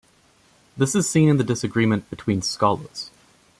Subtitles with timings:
[0.75, 3.11] This is seen in the disagreement between scholars.